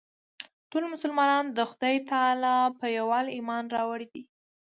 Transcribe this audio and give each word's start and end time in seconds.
ټولو 0.69 0.85
مسلمانانو 0.93 1.49
د 1.57 1.59
خدای 1.69 1.95
تعلی 2.11 2.57
په 2.79 2.85
یووالي 2.97 3.31
ایمان 3.37 3.63
راوړی 3.75 4.07
دی. 4.13 4.21